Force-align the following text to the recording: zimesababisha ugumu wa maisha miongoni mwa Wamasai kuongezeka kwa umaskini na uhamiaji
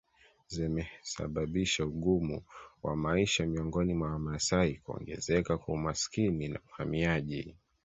zimesababisha 0.47 1.85
ugumu 1.85 2.43
wa 2.83 2.95
maisha 2.95 3.45
miongoni 3.45 3.93
mwa 3.93 4.09
Wamasai 4.11 4.75
kuongezeka 4.75 5.57
kwa 5.57 5.73
umaskini 5.73 6.47
na 6.47 6.59
uhamiaji 6.69 7.55